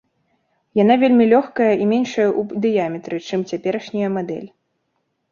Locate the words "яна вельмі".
0.83-1.25